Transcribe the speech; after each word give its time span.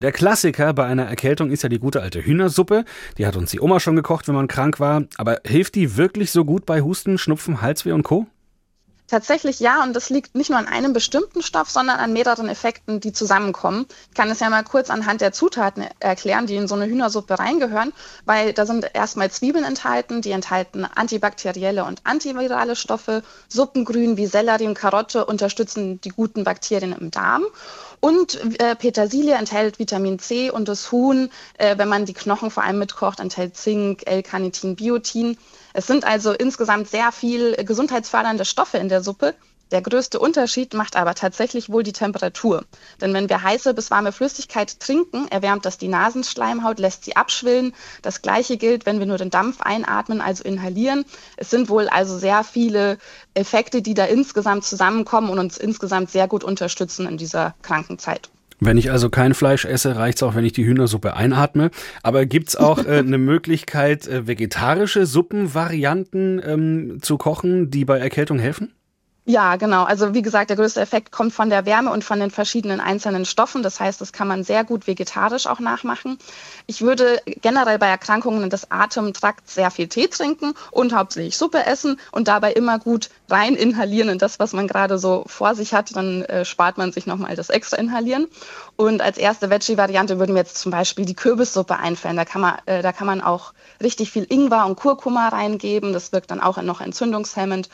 Der 0.00 0.12
Klassiker 0.12 0.74
bei 0.74 0.84
einer 0.84 1.06
Erkältung 1.06 1.50
ist 1.50 1.64
ja 1.64 1.68
die 1.68 1.80
gute 1.80 2.00
alte 2.02 2.24
Hühnersuppe. 2.24 2.84
Die 3.18 3.26
hat 3.26 3.36
uns 3.36 3.50
die 3.50 3.60
Oma 3.60 3.80
schon 3.80 3.96
gekocht, 3.96 4.28
wenn 4.28 4.36
man 4.36 4.46
krank 4.46 4.78
war. 4.78 5.02
Aber 5.16 5.40
hilft 5.44 5.74
die 5.74 5.96
wirklich 5.96 6.30
so 6.30 6.44
gut 6.44 6.66
bei 6.66 6.82
Husten, 6.82 7.18
Schnupfen, 7.18 7.62
Halsweh 7.62 7.90
und 7.90 8.04
Co.? 8.04 8.28
Tatsächlich 9.08 9.58
ja, 9.58 9.82
und 9.82 9.94
das 9.94 10.10
liegt 10.10 10.34
nicht 10.34 10.50
nur 10.50 10.58
an 10.58 10.68
einem 10.68 10.92
bestimmten 10.92 11.40
Stoff, 11.40 11.70
sondern 11.70 11.98
an 11.98 12.12
mehreren 12.12 12.46
Effekten, 12.48 13.00
die 13.00 13.12
zusammenkommen. 13.12 13.86
Ich 14.10 14.14
kann 14.14 14.30
es 14.30 14.40
ja 14.40 14.50
mal 14.50 14.64
kurz 14.64 14.90
anhand 14.90 15.22
der 15.22 15.32
Zutaten 15.32 15.86
erklären, 15.98 16.46
die 16.46 16.56
in 16.56 16.68
so 16.68 16.74
eine 16.74 16.86
Hühnersuppe 16.86 17.38
reingehören, 17.38 17.94
weil 18.26 18.52
da 18.52 18.66
sind 18.66 18.90
erstmal 18.92 19.30
Zwiebeln 19.30 19.64
enthalten, 19.64 20.20
die 20.20 20.30
enthalten 20.30 20.84
antibakterielle 20.84 21.84
und 21.84 22.02
antivirale 22.04 22.76
Stoffe. 22.76 23.22
Suppengrün 23.48 24.18
wie 24.18 24.26
Sellerie 24.26 24.66
und 24.66 24.74
Karotte 24.74 25.24
unterstützen 25.24 26.02
die 26.02 26.10
guten 26.10 26.44
Bakterien 26.44 26.92
im 26.92 27.10
Darm. 27.10 27.46
Und 28.00 28.38
äh, 28.60 28.76
Petersilie 28.76 29.34
enthält 29.34 29.78
Vitamin 29.78 30.18
C 30.18 30.50
und 30.50 30.68
das 30.68 30.92
Huhn, 30.92 31.30
äh, 31.56 31.78
wenn 31.78 31.88
man 31.88 32.04
die 32.04 32.12
Knochen 32.12 32.50
vor 32.50 32.62
allem 32.62 32.78
mitkocht, 32.78 33.20
enthält 33.20 33.56
Zink, 33.56 34.02
L-Carnitin, 34.06 34.76
Biotin. 34.76 35.36
Es 35.72 35.86
sind 35.86 36.04
also 36.04 36.32
insgesamt 36.32 36.88
sehr 36.88 37.12
viel 37.12 37.54
gesundheitsfördernde 37.64 38.44
Stoffe 38.44 38.78
in 38.78 38.88
der 38.88 38.97
Suppe. 39.02 39.34
Der 39.70 39.82
größte 39.82 40.18
Unterschied 40.18 40.72
macht 40.72 40.96
aber 40.96 41.14
tatsächlich 41.14 41.68
wohl 41.68 41.82
die 41.82 41.92
Temperatur. 41.92 42.64
Denn 43.02 43.12
wenn 43.12 43.28
wir 43.28 43.42
heiße 43.42 43.74
bis 43.74 43.90
warme 43.90 44.12
Flüssigkeit 44.12 44.80
trinken, 44.80 45.28
erwärmt 45.28 45.66
das 45.66 45.76
die 45.76 45.88
Nasenschleimhaut, 45.88 46.78
lässt 46.78 47.04
sie 47.04 47.16
abschwillen. 47.16 47.74
Das 48.00 48.22
gleiche 48.22 48.56
gilt, 48.56 48.86
wenn 48.86 48.98
wir 48.98 49.06
nur 49.06 49.18
den 49.18 49.28
Dampf 49.28 49.60
einatmen, 49.60 50.22
also 50.22 50.42
inhalieren. 50.44 51.04
Es 51.36 51.50
sind 51.50 51.68
wohl 51.68 51.88
also 51.88 52.16
sehr 52.16 52.44
viele 52.44 52.96
Effekte, 53.34 53.82
die 53.82 53.94
da 53.94 54.06
insgesamt 54.06 54.64
zusammenkommen 54.64 55.28
und 55.28 55.38
uns 55.38 55.58
insgesamt 55.58 56.10
sehr 56.10 56.28
gut 56.28 56.44
unterstützen 56.44 57.06
in 57.06 57.18
dieser 57.18 57.54
Krankenzeit. 57.60 58.30
Wenn 58.60 58.78
ich 58.78 58.90
also 58.90 59.08
kein 59.08 59.34
Fleisch 59.34 59.66
esse, 59.66 59.96
reicht 59.96 60.18
es 60.18 60.22
auch, 60.22 60.34
wenn 60.34 60.44
ich 60.44 60.52
die 60.52 60.64
Hühnersuppe 60.64 61.14
einatme. 61.14 61.70
Aber 62.02 62.26
gibt 62.26 62.48
es 62.48 62.56
auch 62.56 62.84
äh, 62.84 62.98
eine 62.98 63.18
Möglichkeit, 63.18 64.08
äh, 64.08 64.26
vegetarische 64.26 65.06
Suppenvarianten 65.06 66.42
ähm, 66.44 66.98
zu 67.00 67.18
kochen, 67.18 67.70
die 67.70 67.84
bei 67.84 67.98
Erkältung 67.98 68.40
helfen? 68.40 68.72
Ja, 69.30 69.56
genau. 69.56 69.84
Also 69.84 70.14
wie 70.14 70.22
gesagt, 70.22 70.48
der 70.48 70.56
größte 70.56 70.80
Effekt 70.80 71.12
kommt 71.12 71.34
von 71.34 71.50
der 71.50 71.66
Wärme 71.66 71.90
und 71.92 72.02
von 72.02 72.18
den 72.18 72.30
verschiedenen 72.30 72.80
einzelnen 72.80 73.26
Stoffen. 73.26 73.62
Das 73.62 73.78
heißt, 73.78 74.00
das 74.00 74.14
kann 74.14 74.26
man 74.26 74.42
sehr 74.42 74.64
gut 74.64 74.86
vegetarisch 74.86 75.46
auch 75.46 75.60
nachmachen. 75.60 76.16
Ich 76.66 76.80
würde 76.80 77.20
generell 77.42 77.78
bei 77.78 77.88
Erkrankungen 77.88 78.48
des 78.48 78.70
Atemtrakts 78.70 79.54
sehr 79.54 79.70
viel 79.70 79.86
Tee 79.88 80.08
trinken 80.08 80.54
und 80.70 80.94
hauptsächlich 80.94 81.36
Suppe 81.36 81.66
essen 81.66 82.00
und 82.10 82.26
dabei 82.26 82.54
immer 82.54 82.78
gut 82.78 83.10
rein 83.28 83.54
inhalieren 83.54 84.08
in 84.08 84.18
das, 84.18 84.38
was 84.38 84.54
man 84.54 84.66
gerade 84.66 84.96
so 84.96 85.24
vor 85.26 85.54
sich 85.54 85.74
hat. 85.74 85.94
Dann 85.94 86.22
äh, 86.22 86.46
spart 86.46 86.78
man 86.78 86.92
sich 86.92 87.06
nochmal 87.06 87.36
das 87.36 87.50
extra 87.50 87.76
Inhalieren. 87.76 88.28
Und 88.76 89.02
als 89.02 89.18
erste 89.18 89.50
Veggie-Variante 89.50 90.18
würden 90.18 90.36
wir 90.36 90.40
jetzt 90.40 90.56
zum 90.56 90.72
Beispiel 90.72 91.04
die 91.04 91.14
Kürbissuppe 91.14 91.76
einfällen. 91.76 92.16
Da 92.16 92.24
kann 92.24 92.40
man, 92.40 92.54
äh, 92.64 92.80
da 92.80 92.92
kann 92.92 93.06
man 93.06 93.20
auch 93.20 93.52
richtig 93.82 94.10
viel 94.10 94.24
Ingwer 94.26 94.64
und 94.64 94.76
Kurkuma 94.76 95.28
reingeben. 95.28 95.92
Das 95.92 96.12
wirkt 96.12 96.30
dann 96.30 96.40
auch 96.40 96.56
noch 96.62 96.80
entzündungshemmend. 96.80 97.68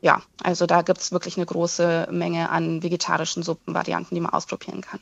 Ja, 0.00 0.22
also 0.42 0.66
da 0.66 0.82
gibt 0.82 1.00
es 1.00 1.10
wirklich 1.10 1.36
eine 1.36 1.46
große 1.46 2.08
Menge 2.10 2.50
an 2.50 2.82
vegetarischen 2.82 3.42
Suppenvarianten, 3.42 4.14
die 4.14 4.20
man 4.20 4.32
ausprobieren 4.32 4.80
kann. 4.80 5.00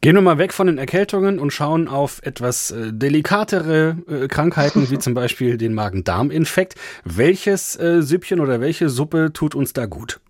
Gehen 0.00 0.14
wir 0.14 0.22
mal 0.22 0.38
weg 0.38 0.52
von 0.52 0.66
den 0.66 0.78
Erkältungen 0.78 1.38
und 1.38 1.52
schauen 1.52 1.88
auf 1.88 2.20
etwas 2.22 2.70
äh, 2.70 2.92
delikatere 2.92 3.96
äh, 4.08 4.28
Krankheiten, 4.28 4.90
wie 4.90 4.98
zum 4.98 5.14
Beispiel 5.14 5.56
den 5.56 5.74
Magen-Darm-Infekt. 5.74 6.74
Welches 7.04 7.78
äh, 7.78 8.02
Süppchen 8.02 8.40
oder 8.40 8.60
welche 8.60 8.88
Suppe 8.88 9.32
tut 9.32 9.54
uns 9.54 9.72
da 9.72 9.86
gut? 9.86 10.20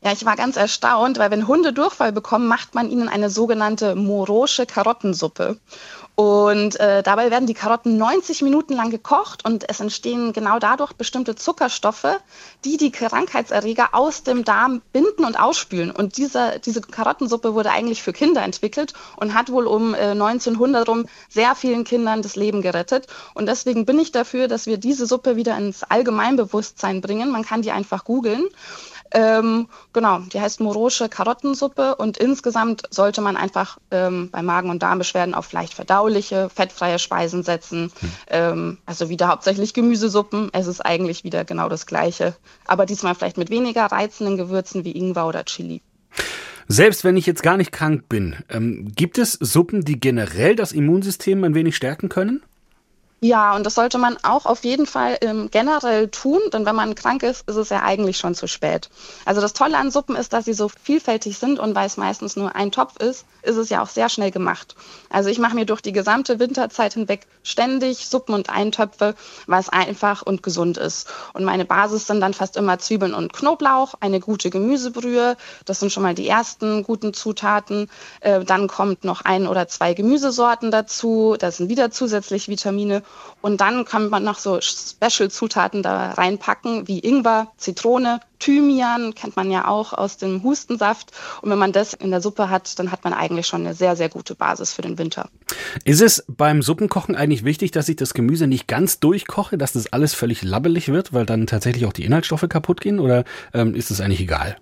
Ja, 0.00 0.12
ich 0.12 0.24
war 0.24 0.36
ganz 0.36 0.56
erstaunt, 0.56 1.18
weil 1.18 1.32
wenn 1.32 1.48
Hunde 1.48 1.72
Durchfall 1.72 2.12
bekommen, 2.12 2.46
macht 2.46 2.74
man 2.76 2.88
ihnen 2.88 3.08
eine 3.08 3.30
sogenannte 3.30 3.96
morosche 3.96 4.64
Karottensuppe. 4.64 5.58
Und 6.14 6.78
äh, 6.80 7.02
dabei 7.04 7.30
werden 7.30 7.46
die 7.46 7.54
Karotten 7.54 7.96
90 7.96 8.42
Minuten 8.42 8.74
lang 8.74 8.90
gekocht 8.90 9.44
und 9.44 9.68
es 9.68 9.78
entstehen 9.78 10.32
genau 10.32 10.58
dadurch 10.58 10.92
bestimmte 10.94 11.36
Zuckerstoffe, 11.36 12.20
die 12.64 12.76
die 12.76 12.90
Krankheitserreger 12.90 13.90
aus 13.92 14.24
dem 14.24 14.44
Darm 14.44 14.82
binden 14.92 15.24
und 15.24 15.38
ausspülen. 15.38 15.92
Und 15.92 16.16
diese, 16.16 16.60
diese 16.64 16.80
Karottensuppe 16.80 17.54
wurde 17.54 17.70
eigentlich 17.70 18.02
für 18.02 18.12
Kinder 18.12 18.42
entwickelt 18.42 18.94
und 19.16 19.32
hat 19.32 19.50
wohl 19.50 19.68
um 19.68 19.94
äh, 19.94 20.10
1900 20.10 20.88
rum 20.88 21.06
sehr 21.28 21.54
vielen 21.54 21.84
Kindern 21.84 22.22
das 22.22 22.34
Leben 22.34 22.62
gerettet. 22.62 23.06
Und 23.34 23.46
deswegen 23.46 23.86
bin 23.86 24.00
ich 24.00 24.10
dafür, 24.10 24.48
dass 24.48 24.66
wir 24.66 24.78
diese 24.78 25.06
Suppe 25.06 25.36
wieder 25.36 25.56
ins 25.56 25.84
Allgemeinbewusstsein 25.84 27.00
bringen. 27.00 27.30
Man 27.30 27.44
kann 27.44 27.62
die 27.62 27.70
einfach 27.70 28.04
googeln. 28.04 28.44
Ähm, 29.12 29.68
genau, 29.92 30.20
die 30.20 30.40
heißt 30.40 30.60
Morosche 30.60 31.08
Karottensuppe 31.08 31.96
und 31.96 32.18
insgesamt 32.18 32.82
sollte 32.90 33.20
man 33.20 33.36
einfach 33.36 33.78
ähm, 33.90 34.30
bei 34.30 34.42
Magen- 34.42 34.70
und 34.70 34.82
Darmbeschwerden 34.82 35.34
auf 35.34 35.52
leicht 35.52 35.74
verdauliche, 35.74 36.50
fettfreie 36.50 36.98
Speisen 36.98 37.42
setzen. 37.42 37.90
Hm. 38.00 38.10
Ähm, 38.28 38.78
also 38.86 39.08
wieder 39.08 39.28
hauptsächlich 39.28 39.74
Gemüsesuppen. 39.74 40.50
Es 40.52 40.66
ist 40.66 40.84
eigentlich 40.84 41.24
wieder 41.24 41.44
genau 41.44 41.68
das 41.68 41.86
Gleiche, 41.86 42.34
aber 42.66 42.86
diesmal 42.86 43.14
vielleicht 43.14 43.38
mit 43.38 43.50
weniger 43.50 43.86
reizenden 43.86 44.36
Gewürzen 44.36 44.84
wie 44.84 44.92
Ingwer 44.92 45.26
oder 45.26 45.44
Chili. 45.44 45.80
Selbst 46.70 47.02
wenn 47.02 47.16
ich 47.16 47.24
jetzt 47.24 47.42
gar 47.42 47.56
nicht 47.56 47.72
krank 47.72 48.10
bin, 48.10 48.36
ähm, 48.50 48.92
gibt 48.94 49.16
es 49.16 49.32
Suppen, 49.32 49.84
die 49.86 49.98
generell 49.98 50.54
das 50.54 50.72
Immunsystem 50.72 51.42
ein 51.44 51.54
wenig 51.54 51.76
stärken 51.76 52.10
können? 52.10 52.42
Ja, 53.20 53.56
und 53.56 53.66
das 53.66 53.74
sollte 53.74 53.98
man 53.98 54.16
auch 54.22 54.46
auf 54.46 54.62
jeden 54.62 54.86
Fall 54.86 55.18
ähm, 55.22 55.48
generell 55.50 56.06
tun, 56.06 56.38
denn 56.52 56.64
wenn 56.66 56.76
man 56.76 56.94
krank 56.94 57.24
ist, 57.24 57.48
ist 57.48 57.56
es 57.56 57.68
ja 57.68 57.82
eigentlich 57.82 58.16
schon 58.16 58.36
zu 58.36 58.46
spät. 58.46 58.90
Also 59.24 59.40
das 59.40 59.54
Tolle 59.54 59.76
an 59.76 59.90
Suppen 59.90 60.14
ist, 60.14 60.32
dass 60.32 60.44
sie 60.44 60.52
so 60.52 60.68
vielfältig 60.68 61.36
sind 61.36 61.58
und 61.58 61.74
weil 61.74 61.86
es 61.86 61.96
meistens 61.96 62.36
nur 62.36 62.54
ein 62.54 62.70
Topf 62.70 62.96
ist, 63.00 63.26
ist 63.42 63.56
es 63.56 63.70
ja 63.70 63.82
auch 63.82 63.88
sehr 63.88 64.08
schnell 64.08 64.30
gemacht. 64.30 64.76
Also 65.10 65.30
ich 65.30 65.40
mache 65.40 65.56
mir 65.56 65.66
durch 65.66 65.80
die 65.80 65.90
gesamte 65.90 66.38
Winterzeit 66.38 66.94
hinweg 66.94 67.26
ständig 67.42 68.06
Suppen 68.06 68.34
und 68.34 68.50
Eintöpfe, 68.50 69.16
was 69.48 69.68
einfach 69.68 70.22
und 70.22 70.44
gesund 70.44 70.76
ist. 70.76 71.08
Und 71.32 71.44
meine 71.44 71.64
Basis 71.64 72.06
sind 72.06 72.20
dann 72.20 72.34
fast 72.34 72.56
immer 72.56 72.78
Zwiebeln 72.78 73.14
und 73.14 73.32
Knoblauch, 73.32 73.94
eine 73.98 74.20
gute 74.20 74.50
Gemüsebrühe, 74.50 75.36
das 75.64 75.80
sind 75.80 75.92
schon 75.92 76.04
mal 76.04 76.14
die 76.14 76.28
ersten 76.28 76.84
guten 76.84 77.12
Zutaten. 77.14 77.90
Äh, 78.20 78.44
dann 78.44 78.68
kommt 78.68 79.02
noch 79.02 79.22
ein 79.22 79.48
oder 79.48 79.66
zwei 79.66 79.94
Gemüsesorten 79.94 80.70
dazu, 80.70 81.34
das 81.36 81.56
sind 81.56 81.68
wieder 81.68 81.90
zusätzlich 81.90 82.48
Vitamine 82.48 83.02
und 83.40 83.60
dann 83.60 83.84
kann 83.84 84.08
man 84.08 84.24
noch 84.24 84.38
so 84.38 84.60
Special-Zutaten 84.60 85.82
da 85.82 86.12
reinpacken, 86.12 86.88
wie 86.88 86.98
Ingwer, 86.98 87.52
Zitrone, 87.56 88.20
Thymian, 88.40 89.14
kennt 89.14 89.36
man 89.36 89.50
ja 89.50 89.68
auch 89.68 89.92
aus 89.92 90.16
dem 90.16 90.42
Hustensaft. 90.42 91.12
Und 91.42 91.50
wenn 91.50 91.58
man 91.58 91.72
das 91.72 91.94
in 91.94 92.10
der 92.10 92.20
Suppe 92.20 92.50
hat, 92.50 92.78
dann 92.78 92.90
hat 92.90 93.04
man 93.04 93.12
eigentlich 93.12 93.46
schon 93.46 93.60
eine 93.60 93.74
sehr, 93.74 93.96
sehr 93.96 94.08
gute 94.08 94.34
Basis 94.34 94.72
für 94.72 94.82
den 94.82 94.98
Winter. 94.98 95.28
Ist 95.84 96.00
es 96.00 96.24
beim 96.28 96.62
Suppenkochen 96.62 97.14
eigentlich 97.14 97.44
wichtig, 97.44 97.70
dass 97.70 97.88
ich 97.88 97.96
das 97.96 98.14
Gemüse 98.14 98.46
nicht 98.46 98.66
ganz 98.66 99.00
durchkoche, 99.00 99.56
dass 99.56 99.72
das 99.72 99.92
alles 99.92 100.14
völlig 100.14 100.42
labbelig 100.42 100.88
wird, 100.88 101.12
weil 101.12 101.26
dann 101.26 101.46
tatsächlich 101.46 101.86
auch 101.86 101.92
die 101.92 102.04
Inhaltsstoffe 102.04 102.48
kaputt 102.48 102.80
gehen? 102.80 102.98
Oder 102.98 103.24
ähm, 103.54 103.74
ist 103.74 103.90
es 103.90 104.00
eigentlich 104.00 104.20
egal? 104.20 104.56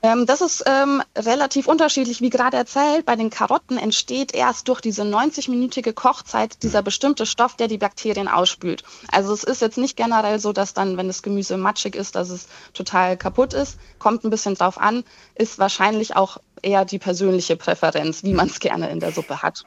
Ähm, 0.00 0.26
das 0.26 0.40
ist 0.40 0.62
ähm, 0.66 1.02
relativ 1.16 1.66
unterschiedlich. 1.66 2.20
Wie 2.20 2.30
gerade 2.30 2.56
erzählt, 2.56 3.04
bei 3.04 3.16
den 3.16 3.30
Karotten 3.30 3.78
entsteht 3.78 4.32
erst 4.32 4.68
durch 4.68 4.80
diese 4.80 5.02
90-minütige 5.02 5.92
Kochzeit 5.92 6.62
dieser 6.62 6.82
bestimmte 6.82 7.26
Stoff, 7.26 7.56
der 7.56 7.66
die 7.66 7.78
Bakterien 7.78 8.28
ausspült. 8.28 8.84
Also 9.10 9.32
es 9.32 9.42
ist 9.42 9.60
jetzt 9.60 9.78
nicht 9.78 9.96
generell 9.96 10.38
so, 10.38 10.52
dass 10.52 10.72
dann, 10.72 10.96
wenn 10.96 11.08
das 11.08 11.22
Gemüse 11.22 11.56
matschig 11.56 11.96
ist, 11.96 12.14
dass 12.14 12.30
es 12.30 12.46
total 12.74 13.16
kaputt 13.16 13.54
ist. 13.54 13.78
Kommt 13.98 14.24
ein 14.24 14.30
bisschen 14.30 14.54
drauf 14.54 14.78
an. 14.78 15.02
Ist 15.34 15.58
wahrscheinlich 15.58 16.14
auch 16.14 16.38
eher 16.62 16.84
die 16.84 16.98
persönliche 16.98 17.56
Präferenz, 17.56 18.22
wie 18.24 18.34
man 18.34 18.48
es 18.48 18.60
gerne 18.60 18.90
in 18.90 19.00
der 19.00 19.12
Suppe 19.12 19.42
hat. 19.42 19.64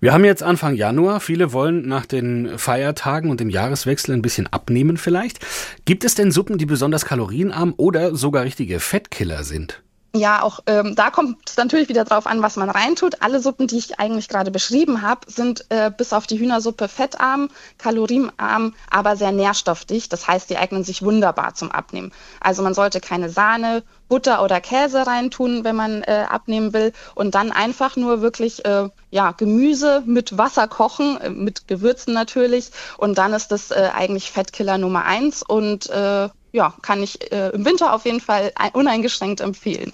Wir 0.00 0.12
haben 0.12 0.24
jetzt 0.24 0.42
Anfang 0.42 0.74
Januar. 0.74 1.20
Viele 1.20 1.52
wollen 1.52 1.86
nach 1.86 2.06
den 2.06 2.58
Feiertagen 2.58 3.30
und 3.30 3.40
dem 3.40 3.50
Jahreswechsel 3.50 4.14
ein 4.14 4.22
bisschen 4.22 4.46
abnehmen 4.46 4.96
vielleicht. 4.96 5.38
Gibt 5.84 6.04
es 6.04 6.14
denn 6.14 6.30
Suppen, 6.30 6.58
die 6.58 6.66
besonders 6.66 7.04
kalorienarm 7.04 7.74
oder 7.76 8.14
sogar 8.14 8.44
richtige 8.44 8.80
Fettkiller 8.80 9.44
sind? 9.44 9.82
Ja, 10.14 10.42
auch 10.42 10.60
ähm, 10.66 10.94
da 10.94 11.10
kommt 11.10 11.38
es 11.48 11.56
natürlich 11.56 11.88
wieder 11.88 12.04
drauf 12.04 12.26
an, 12.26 12.42
was 12.42 12.56
man 12.56 12.68
reintut. 12.68 13.22
Alle 13.22 13.40
Suppen, 13.40 13.66
die 13.66 13.78
ich 13.78 13.98
eigentlich 13.98 14.28
gerade 14.28 14.50
beschrieben 14.50 15.00
habe, 15.00 15.20
sind 15.30 15.64
äh, 15.70 15.90
bis 15.90 16.12
auf 16.12 16.26
die 16.26 16.38
Hühnersuppe 16.38 16.86
fettarm, 16.88 17.48
kalorienarm, 17.78 18.74
aber 18.90 19.16
sehr 19.16 19.32
nährstoffdicht. 19.32 20.12
Das 20.12 20.28
heißt, 20.28 20.50
die 20.50 20.58
eignen 20.58 20.84
sich 20.84 21.00
wunderbar 21.02 21.54
zum 21.54 21.70
Abnehmen. 21.70 22.12
Also 22.40 22.62
man 22.62 22.74
sollte 22.74 23.00
keine 23.00 23.30
Sahne, 23.30 23.84
Butter 24.10 24.44
oder 24.44 24.60
Käse 24.60 25.06
reintun, 25.06 25.64
wenn 25.64 25.76
man 25.76 26.02
äh, 26.02 26.26
abnehmen 26.28 26.74
will. 26.74 26.92
Und 27.14 27.34
dann 27.34 27.50
einfach 27.50 27.96
nur 27.96 28.20
wirklich 28.20 28.66
äh, 28.66 28.90
ja, 29.10 29.32
Gemüse 29.32 30.02
mit 30.04 30.36
Wasser 30.36 30.68
kochen, 30.68 31.18
äh, 31.22 31.30
mit 31.30 31.68
Gewürzen 31.68 32.12
natürlich. 32.12 32.70
Und 32.98 33.16
dann 33.16 33.32
ist 33.32 33.50
das 33.50 33.70
äh, 33.70 33.88
eigentlich 33.94 34.30
Fettkiller 34.30 34.76
Nummer 34.76 35.06
eins. 35.06 35.42
Und 35.42 35.88
äh, 35.88 36.28
ja, 36.52 36.74
kann 36.82 37.02
ich 37.02 37.32
äh, 37.32 37.48
im 37.50 37.64
Winter 37.64 37.94
auf 37.94 38.04
jeden 38.04 38.20
Fall 38.20 38.52
uneingeschränkt 38.74 39.40
empfehlen. 39.40 39.90